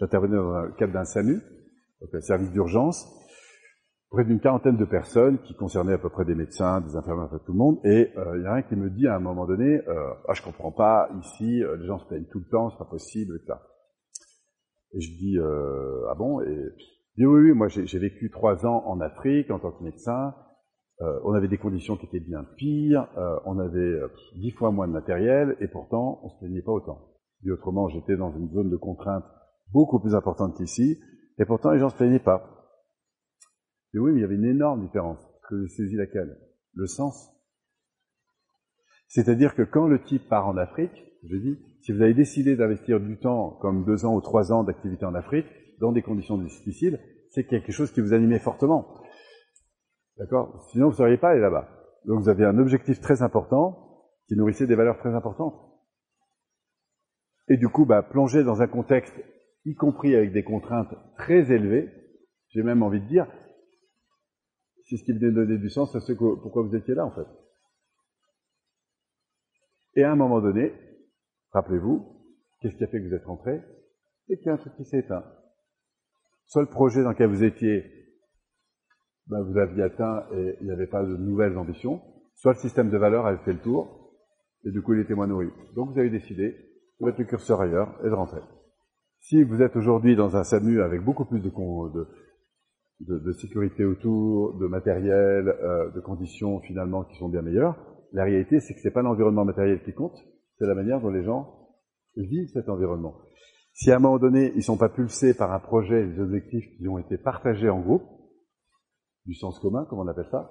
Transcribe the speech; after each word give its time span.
J'intervenais 0.00 0.36
dans 0.36 0.62
le 0.62 0.72
cadre 0.72 0.94
d'un 0.94 1.04
SAMU, 1.04 1.42
donc 2.00 2.14
un 2.14 2.22
service 2.22 2.50
d'urgence, 2.52 3.06
près 4.10 4.24
d'une 4.24 4.40
quarantaine 4.40 4.76
de 4.76 4.84
personnes 4.84 5.38
qui 5.42 5.54
concernaient 5.54 5.92
à 5.92 5.98
peu 5.98 6.10
près 6.10 6.24
des 6.24 6.34
médecins, 6.34 6.80
des 6.80 6.96
infirmières, 6.96 7.30
tout 7.46 7.52
le 7.52 7.58
monde. 7.58 7.78
Et 7.84 8.10
euh, 8.16 8.38
il 8.38 8.42
y 8.42 8.46
a 8.46 8.54
un 8.54 8.62
qui 8.62 8.74
me 8.74 8.90
dit 8.90 9.06
à 9.06 9.14
un 9.14 9.20
moment 9.20 9.46
donné, 9.46 9.80
euh, 9.88 10.10
ah 10.28 10.34
je 10.34 10.42
comprends 10.42 10.72
pas, 10.72 11.08
ici 11.20 11.62
euh, 11.62 11.76
les 11.76 11.86
gens 11.86 11.98
se 11.98 12.06
plaignent 12.06 12.26
tout 12.30 12.40
le 12.40 12.48
temps, 12.50 12.70
c'est 12.70 12.78
pas 12.78 12.90
possible, 12.90 13.36
etc. 13.36 13.58
Et 14.92 15.00
je 15.00 15.16
dis 15.16 15.38
euh, 15.38 16.08
ah 16.10 16.16
bon? 16.16 16.40
Et 16.40 16.52
il 17.16 17.22
dit 17.22 17.26
oui 17.26 17.50
oui, 17.50 17.52
moi 17.52 17.68
j'ai 17.68 17.98
vécu 17.98 18.30
trois 18.30 18.66
ans 18.66 18.82
en 18.86 19.00
Afrique 19.00 19.50
en 19.52 19.60
tant 19.60 19.70
que 19.70 19.84
médecin. 19.84 20.34
on 21.00 21.32
avait 21.32 21.48
des 21.48 21.58
conditions 21.58 21.96
qui 21.96 22.06
étaient 22.06 22.20
bien 22.20 22.44
pires, 22.56 23.08
on 23.46 23.58
avait 23.58 24.00
dix 24.36 24.50
fois 24.50 24.70
moins 24.72 24.88
de 24.88 24.92
matériel 24.92 25.56
et 25.60 25.68
pourtant 25.68 26.20
on 26.24 26.30
se 26.30 26.38
plaignait 26.38 26.62
pas 26.62 26.72
autant. 26.72 26.98
Dit 27.42 27.50
autrement, 27.52 27.88
j'étais 27.88 28.16
dans 28.16 28.32
une 28.32 28.50
zone 28.50 28.70
de 28.70 28.76
contrainte 28.76 29.24
beaucoup 29.72 30.00
plus 30.00 30.14
importante 30.14 30.56
qu'ici 30.56 30.98
et 31.38 31.44
pourtant 31.44 31.70
les 31.70 31.78
gens 31.78 31.88
se 31.88 31.96
plaignaient 31.96 32.18
pas. 32.18 32.59
Et 33.94 33.98
oui, 33.98 34.12
mais 34.12 34.20
il 34.20 34.22
y 34.22 34.24
avait 34.24 34.36
une 34.36 34.44
énorme 34.44 34.82
différence. 34.82 35.18
Que 35.48 35.66
j'ai 35.66 35.96
laquelle? 35.96 36.38
Le 36.74 36.86
sens. 36.86 37.32
C'est-à-dire 39.08 39.56
que 39.56 39.62
quand 39.62 39.88
le 39.88 40.02
type 40.02 40.28
part 40.28 40.46
en 40.46 40.56
Afrique, 40.56 41.04
je 41.24 41.36
dis, 41.36 41.58
si 41.82 41.92
vous 41.92 42.00
avez 42.00 42.14
décidé 42.14 42.56
d'investir 42.56 43.00
du 43.00 43.18
temps, 43.18 43.58
comme 43.60 43.84
deux 43.84 44.04
ans 44.04 44.14
ou 44.14 44.20
trois 44.20 44.52
ans 44.52 44.62
d'activité 44.62 45.04
en 45.04 45.14
Afrique, 45.14 45.46
dans 45.80 45.92
des 45.92 46.02
conditions 46.02 46.38
difficiles, 46.38 47.00
c'est 47.30 47.44
quelque 47.44 47.72
chose 47.72 47.90
qui 47.90 48.00
vous 48.00 48.12
animait 48.12 48.38
fortement. 48.38 48.94
D'accord? 50.18 50.68
Sinon, 50.70 50.86
vous 50.86 50.92
ne 50.92 50.96
seriez 50.96 51.16
pas 51.16 51.30
allé 51.30 51.40
là-bas. 51.40 51.68
Donc, 52.06 52.20
vous 52.20 52.28
avez 52.28 52.44
un 52.44 52.58
objectif 52.58 53.00
très 53.00 53.22
important 53.22 54.06
qui 54.28 54.36
nourrissait 54.36 54.66
des 54.66 54.76
valeurs 54.76 54.98
très 54.98 55.14
importantes. 55.14 55.54
Et 57.48 57.56
du 57.56 57.68
coup, 57.68 57.84
bah, 57.84 58.02
plonger 58.02 58.44
dans 58.44 58.62
un 58.62 58.68
contexte, 58.68 59.14
y 59.64 59.74
compris 59.74 60.14
avec 60.14 60.32
des 60.32 60.44
contraintes 60.44 60.94
très 61.16 61.50
élevées, 61.50 61.90
j'ai 62.50 62.62
même 62.62 62.82
envie 62.82 63.00
de 63.00 63.08
dire, 63.08 63.26
c'est 64.90 64.96
ce 64.96 65.04
qui 65.04 65.12
venait 65.12 65.30
donner 65.30 65.56
du 65.56 65.70
sens 65.70 65.94
à 65.94 66.00
ce 66.00 66.12
que, 66.12 66.40
pourquoi 66.42 66.62
vous 66.62 66.74
étiez 66.74 66.94
là, 66.94 67.06
en 67.06 67.12
fait. 67.12 67.26
Et 69.94 70.02
à 70.02 70.10
un 70.10 70.16
moment 70.16 70.40
donné, 70.40 70.72
rappelez-vous, 71.52 72.04
qu'est-ce 72.60 72.74
qui 72.74 72.82
a 72.82 72.88
fait 72.88 73.00
que 73.00 73.06
vous 73.06 73.14
êtes 73.14 73.24
rentré? 73.24 73.62
Et 74.28 74.36
qu'il 74.36 74.46
y 74.46 74.50
a 74.50 74.54
un 74.54 74.56
truc 74.56 74.74
qui 74.74 74.84
s'est 74.84 74.98
éteint. 74.98 75.24
Soit 76.46 76.62
le 76.62 76.68
projet 76.68 77.04
dans 77.04 77.10
lequel 77.10 77.30
vous 77.30 77.44
étiez, 77.44 77.84
ben 79.28 79.42
vous 79.42 79.52
l'aviez 79.52 79.84
atteint 79.84 80.26
et 80.32 80.56
il 80.60 80.66
n'y 80.66 80.72
avait 80.72 80.88
pas 80.88 81.04
de 81.04 81.16
nouvelles 81.16 81.56
ambitions, 81.56 82.02
soit 82.34 82.54
le 82.54 82.58
système 82.58 82.90
de 82.90 82.98
valeurs 82.98 83.26
avait 83.26 83.44
fait 83.44 83.52
le 83.52 83.60
tour, 83.60 84.16
et 84.64 84.72
du 84.72 84.82
coup 84.82 84.94
il 84.94 85.00
était 85.00 85.14
moins 85.14 85.28
nourri. 85.28 85.50
Donc 85.76 85.92
vous 85.92 85.98
avez 86.00 86.10
décidé 86.10 86.56
de 86.98 87.06
mettre 87.06 87.20
le 87.20 87.26
curseur 87.26 87.60
ailleurs 87.60 87.96
et 88.04 88.08
de 88.08 88.14
rentrer. 88.14 88.40
Si 89.20 89.44
vous 89.44 89.62
êtes 89.62 89.76
aujourd'hui 89.76 90.16
dans 90.16 90.36
un 90.36 90.42
SAMU 90.42 90.82
avec 90.82 91.02
beaucoup 91.02 91.26
plus 91.26 91.40
de, 91.40 91.48
de, 91.48 92.08
de, 93.00 93.18
de, 93.18 93.32
sécurité 93.32 93.84
autour, 93.84 94.58
de 94.58 94.66
matériel, 94.66 95.48
euh, 95.48 95.90
de 95.90 96.00
conditions 96.00 96.60
finalement 96.60 97.04
qui 97.04 97.16
sont 97.16 97.28
bien 97.28 97.42
meilleures. 97.42 97.76
La 98.12 98.24
réalité, 98.24 98.60
c'est 98.60 98.74
que 98.74 98.80
c'est 98.80 98.90
pas 98.90 99.02
l'environnement 99.02 99.44
matériel 99.44 99.82
qui 99.82 99.92
compte, 99.92 100.16
c'est 100.58 100.66
la 100.66 100.74
manière 100.74 101.00
dont 101.00 101.10
les 101.10 101.24
gens 101.24 101.70
vivent 102.16 102.50
cet 102.52 102.68
environnement. 102.68 103.14
Si 103.72 103.90
à 103.90 103.96
un 103.96 103.98
moment 104.00 104.18
donné, 104.18 104.52
ils 104.56 104.62
sont 104.62 104.76
pas 104.76 104.88
pulsés 104.88 105.34
par 105.34 105.52
un 105.52 105.60
projet, 105.60 106.06
des 106.06 106.20
objectifs 106.20 106.66
qui 106.76 106.88
ont 106.88 106.98
été 106.98 107.16
partagés 107.16 107.70
en 107.70 107.80
groupe, 107.80 108.04
du 109.26 109.34
sens 109.34 109.58
commun, 109.60 109.86
comme 109.88 110.00
on 110.00 110.08
appelle 110.08 110.28
ça, 110.30 110.50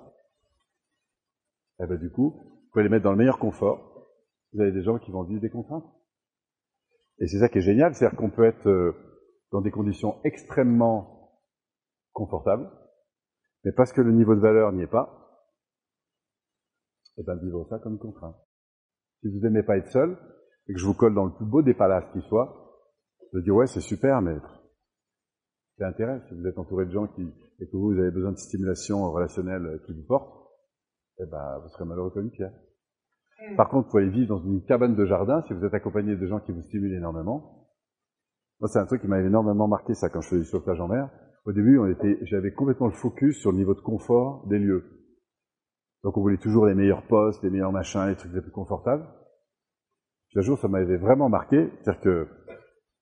eh 1.81 1.87
ben 1.87 1.97
du 1.97 2.09
coup, 2.09 2.31
vous 2.31 2.69
pouvez 2.71 2.83
les 2.83 2.89
mettre 2.89 3.03
dans 3.03 3.11
le 3.11 3.17
meilleur 3.17 3.39
confort. 3.39 4.07
Vous 4.53 4.61
avez 4.61 4.71
des 4.71 4.83
gens 4.83 4.97
qui 4.97 5.11
vont 5.11 5.23
vivre 5.23 5.41
des 5.41 5.49
contraintes. 5.49 5.85
Et 7.19 7.27
c'est 7.27 7.39
ça 7.39 7.49
qui 7.49 7.59
est 7.59 7.61
génial, 7.61 7.93
c'est-à-dire 7.93 8.17
qu'on 8.17 8.29
peut 8.29 8.45
être 8.45 8.67
euh, 8.67 8.95
dans 9.51 9.61
des 9.61 9.71
conditions 9.71 10.15
extrêmement 10.23 11.18
confortable, 12.13 12.69
mais 13.63 13.71
parce 13.71 13.93
que 13.93 14.01
le 14.01 14.11
niveau 14.11 14.35
de 14.35 14.41
valeur 14.41 14.71
n'y 14.71 14.83
est 14.83 14.87
pas, 14.87 15.15
et 17.17 17.21
eh 17.21 17.23
bien 17.23 17.35
vivre 17.35 17.67
ça 17.69 17.79
comme 17.79 17.93
une 17.93 17.99
contrainte. 17.99 18.37
Si 19.21 19.27
vous 19.27 19.39
n'aimez 19.39 19.63
pas 19.63 19.77
être 19.77 19.91
seul, 19.91 20.17
et 20.67 20.73
que 20.73 20.79
je 20.79 20.85
vous 20.85 20.93
colle 20.93 21.13
dans 21.13 21.25
le 21.25 21.33
plus 21.33 21.45
beau 21.45 21.61
des 21.61 21.73
palaces 21.73 22.09
qui 22.13 22.21
soit, 22.21 22.79
je 23.33 23.39
dis 23.39 23.51
ouais 23.51 23.67
c'est 23.67 23.81
super, 23.81 24.21
mais 24.21 24.37
c'est 25.77 25.83
intérêt. 25.83 26.21
Si 26.27 26.35
vous 26.35 26.45
êtes 26.47 26.57
entouré 26.57 26.85
de 26.85 26.91
gens 26.91 27.07
qui, 27.07 27.21
et 27.59 27.67
que 27.67 27.75
vous, 27.75 27.93
vous 27.93 27.99
avez 27.99 28.11
besoin 28.11 28.31
de 28.31 28.37
stimulation 28.37 29.11
relationnelle 29.11 29.81
qui 29.85 29.93
vous 29.93 30.05
porte, 30.05 30.39
eh 31.19 31.25
ben, 31.25 31.59
vous 31.61 31.69
serez 31.69 31.85
malheureux 31.85 32.11
comme 32.11 32.25
une 32.25 32.31
pierre. 32.31 32.53
Mm. 33.41 33.55
Par 33.55 33.69
contre, 33.69 33.85
vous 33.87 33.91
pouvez 33.91 34.09
vivre 34.09 34.29
dans 34.29 34.43
une 34.43 34.63
cabane 34.63 34.95
de 34.95 35.05
jardin 35.05 35.41
si 35.43 35.53
vous 35.53 35.65
êtes 35.65 35.73
accompagné 35.73 36.15
de 36.15 36.27
gens 36.27 36.39
qui 36.39 36.51
vous 36.51 36.61
stimulent 36.61 36.95
énormément. 36.95 37.67
Moi, 38.59 38.67
c'est 38.67 38.79
un 38.79 38.85
truc 38.85 39.01
qui 39.01 39.07
m'a 39.07 39.19
énormément 39.19 39.67
marqué 39.67 39.93
ça 39.93 40.09
quand 40.09 40.21
je 40.21 40.29
faisais 40.29 40.41
du 40.41 40.47
sauvetage 40.47 40.79
en 40.79 40.87
mer. 40.87 41.09
Au 41.49 41.51
début, 41.51 41.79
j'avais 42.21 42.51
complètement 42.51 42.85
le 42.85 42.93
focus 42.93 43.39
sur 43.39 43.51
le 43.51 43.57
niveau 43.57 43.73
de 43.73 43.81
confort 43.81 44.45
des 44.47 44.59
lieux. 44.59 44.83
Donc 46.03 46.15
on 46.15 46.21
voulait 46.21 46.37
toujours 46.37 46.67
les 46.67 46.75
meilleurs 46.75 47.07
postes, 47.07 47.41
les 47.41 47.49
meilleurs 47.49 47.71
machins, 47.71 48.07
les 48.07 48.15
trucs 48.15 48.33
les 48.33 48.41
plus 48.41 48.51
confortables. 48.51 49.03
Puis 50.29 50.37
un 50.37 50.43
jour, 50.43 50.59
ça 50.59 50.67
m'avait 50.67 50.97
vraiment 50.97 51.27
marqué, 51.27 51.71
c'est-à-dire 51.81 52.01
que 52.01 52.27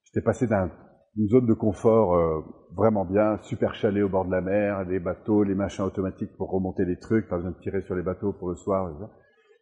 j'étais 0.06 0.24
passé 0.24 0.48
d'une 0.48 1.28
zone 1.28 1.46
de 1.46 1.54
confort 1.54 2.16
euh, 2.16 2.40
vraiment 2.74 3.04
bien, 3.04 3.38
super 3.42 3.76
chalet 3.76 4.02
au 4.02 4.08
bord 4.08 4.24
de 4.24 4.32
la 4.32 4.40
mer, 4.40 4.86
les 4.86 5.02
bateaux, 5.02 5.44
les 5.44 5.54
machins 5.54 5.84
automatiques 5.84 6.32
pour 6.38 6.50
remonter 6.50 6.86
les 6.86 6.98
trucs, 6.98 7.28
pas 7.28 7.36
besoin 7.36 7.52
de 7.52 7.60
tirer 7.60 7.82
sur 7.82 7.96
les 7.96 8.02
bateaux 8.02 8.32
pour 8.32 8.48
le 8.48 8.56
soir. 8.56 8.90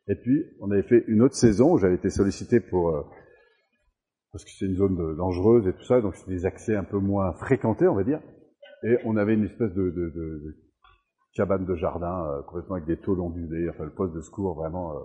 Et 0.10 0.16
puis, 0.16 0.46
on 0.62 0.70
avait 0.70 0.84
fait 0.84 1.04
une 1.08 1.24
autre 1.24 1.34
saison 1.34 1.74
où 1.74 1.78
j'avais 1.80 1.96
été 1.96 2.12
sollicité 2.12 2.60
pour 2.60 2.90
euh, 2.90 3.02
parce 4.32 4.46
que 4.46 4.52
c'est 4.52 4.68
une 4.68 4.76
zone 4.76 5.16
dangereuse 5.18 5.68
et 5.68 5.74
tout 5.74 5.86
ça, 5.86 6.02
donc 6.02 6.14
c'est 6.18 6.30
des 6.30 6.46
accès 6.46 6.76
un 6.76 6.84
peu 6.84 7.00
moins 7.00 7.34
fréquentés, 7.34 7.88
on 7.88 7.96
va 7.96 8.04
dire. 8.04 8.22
Et 8.84 8.98
on 9.06 9.18
avait 9.18 9.34
une 9.34 9.46
espèce 9.46 9.74
de, 9.74 9.90
de, 9.90 10.10
de, 10.10 10.42
de 10.46 10.56
cabane 11.36 11.66
de 11.66 11.76
jardin 11.76 12.28
euh, 12.28 12.42
complètement 12.44 12.76
avec 12.76 12.88
des 12.88 12.98
tôles 12.98 13.20
ondulées, 13.20 13.70
enfin 13.70 13.84
le 13.84 13.94
poste 13.94 14.14
de 14.14 14.22
secours 14.22 14.56
vraiment, 14.56 14.96
euh, 14.96 15.02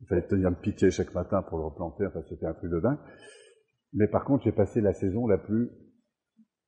il 0.00 0.06
fallait 0.06 0.26
tenir 0.26 0.50
le 0.50 0.56
piquet 0.56 0.90
chaque 0.90 1.14
matin 1.14 1.42
pour 1.42 1.58
le 1.58 1.64
replanter, 1.64 2.06
enfin 2.06 2.20
c'était 2.28 2.46
un 2.46 2.54
truc 2.54 2.70
de 2.70 2.80
dingue. 2.80 2.98
Mais 3.94 4.08
par 4.08 4.24
contre, 4.24 4.44
j'ai 4.44 4.52
passé 4.52 4.80
la 4.80 4.92
saison 4.92 5.26
la 5.26 5.38
plus 5.38 5.70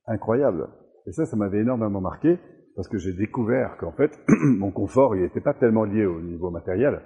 incroyable. 0.07 0.69
Et 1.07 1.13
ça, 1.13 1.27
ça 1.27 1.37
m'avait 1.37 1.61
énormément 1.61 2.01
marqué, 2.01 2.39
parce 2.75 2.89
que 2.89 2.99
j'ai 2.99 3.13
découvert 3.13 3.77
qu'en 3.79 3.93
fait, 3.93 4.19
mon 4.29 4.71
confort, 4.71 5.15
il 5.17 5.23
n'était 5.23 5.41
pas 5.41 5.55
tellement 5.55 5.85
lié 5.85 6.07
au 6.07 6.21
niveau 6.21 6.51
matériel, 6.51 7.03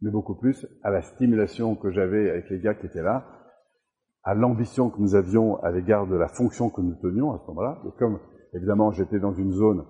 mais 0.00 0.10
beaucoup 0.10 0.36
plus 0.36 0.66
à 0.82 0.90
la 0.90 1.02
stimulation 1.02 1.74
que 1.74 1.90
j'avais 1.90 2.30
avec 2.30 2.48
les 2.50 2.60
gars 2.60 2.74
qui 2.74 2.86
étaient 2.86 3.02
là, 3.02 3.26
à 4.22 4.34
l'ambition 4.34 4.90
que 4.90 5.00
nous 5.00 5.14
avions 5.14 5.56
à 5.62 5.70
l'égard 5.70 6.06
de 6.06 6.16
la 6.16 6.28
fonction 6.28 6.70
que 6.70 6.80
nous 6.80 6.94
tenions 6.94 7.32
à 7.32 7.38
ce 7.38 7.46
moment-là. 7.48 7.78
Et 7.86 7.98
comme 7.98 8.20
Évidemment, 8.54 8.92
j'étais 8.92 9.18
dans 9.18 9.34
une 9.34 9.52
zone, 9.52 9.84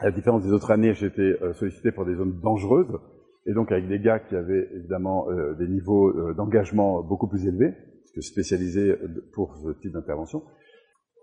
à 0.00 0.06
la 0.06 0.10
différence 0.10 0.42
des 0.42 0.52
autres 0.52 0.72
années, 0.72 0.94
j'étais 0.94 1.36
euh, 1.42 1.52
sollicité 1.54 1.92
pour 1.92 2.04
des 2.04 2.16
zones 2.16 2.40
dangereuses, 2.40 2.98
et 3.46 3.54
donc 3.54 3.70
avec 3.70 3.88
des 3.88 4.00
gars 4.00 4.18
qui 4.18 4.34
avaient 4.34 4.68
évidemment 4.74 5.30
euh, 5.30 5.54
des 5.54 5.68
niveaux 5.68 6.08
euh, 6.08 6.34
d'engagement 6.34 7.02
beaucoup 7.02 7.28
plus 7.28 7.46
élevés, 7.46 7.72
que 8.14 8.20
spécialisés 8.20 8.94
pour 9.32 9.56
ce 9.56 9.70
type 9.80 9.92
d'intervention. 9.92 10.42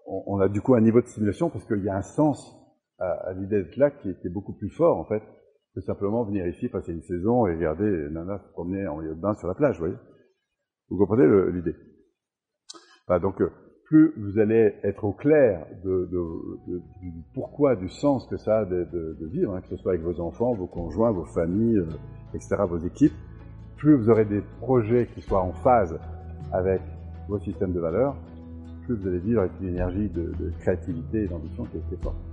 On, 0.08 0.40
a 0.40 0.50
du 0.50 0.60
coup 0.60 0.74
un 0.74 0.82
niveau 0.82 1.02
de 1.02 1.06
stimulation 1.06 1.52
parce 1.52 1.66
qu'il 1.66 1.84
y 1.84 1.90
a 1.90 1.96
un 1.96 2.02
sens 2.02 2.56
à, 2.98 3.32
l'idée 3.34 3.62
d'être 3.62 3.78
là 3.78 3.92
qui 3.92 4.10
était 4.10 4.30
beaucoup 4.30 4.54
plus 4.54 4.72
fort 4.72 4.98
en 4.98 5.06
fait 5.06 5.22
que 5.76 5.82
simplement 5.82 6.24
venir 6.24 6.48
ici 6.48 6.68
passer 6.68 6.92
une 6.92 7.04
saison 7.04 7.46
et 7.46 7.54
regarder 7.54 8.10
Nana 8.10 8.40
se 8.40 8.52
promener 8.54 8.88
en 8.88 8.96
maillot 8.96 9.14
de 9.14 9.22
bain 9.22 9.36
sur 9.36 9.48
la 9.48 9.54
plage, 9.54 9.76
vous 9.76 9.86
voyez? 9.86 10.00
Vous 10.90 10.98
comprenez 10.98 11.28
l'idée? 11.52 11.76
Bah, 13.08 13.20
Donc 13.20 13.40
plus 13.90 14.14
vous 14.18 14.38
allez 14.38 14.76
être 14.84 15.04
au 15.04 15.14
clair 15.14 15.66
du 15.84 17.12
pourquoi, 17.34 17.76
du 17.76 17.90
sens 17.90 18.28
que 18.28 18.38
ça 18.38 18.60
a 18.60 18.66
de, 18.66 19.18
vivre, 19.32 19.56
hein, 19.56 19.62
que 19.62 19.70
ce 19.70 19.78
soit 19.78 19.94
avec 19.94 20.04
vos 20.04 20.22
enfants, 20.22 20.54
vos 20.54 20.68
conjoints, 20.68 21.12
vos 21.12 21.26
familles, 21.26 21.80
euh, 21.80 22.36
etc., 22.36 22.58
vos 22.70 22.78
équipes, 22.78 23.16
plus 23.78 23.96
vous 23.96 24.12
aurez 24.12 24.26
des 24.26 24.42
projets 24.62 25.08
qui 25.16 25.22
soient 25.22 25.42
en 25.42 25.54
phase 25.54 25.98
avec 26.54 26.82
vos 27.28 27.40
systèmes 27.40 27.74
de 27.74 27.80
valeurs, 27.80 28.16
plus 28.86 28.96
vous 28.96 29.08
allez 29.08 29.20
vivre 29.20 29.42
avec 29.42 29.54
une 29.60 29.70
énergie 29.70 30.10
de, 30.10 30.52
créativité 30.60 31.24
et 31.24 31.28
d'ambition 31.28 31.66
qui 31.66 31.78
est 31.78 32.04
forte. 32.04 32.29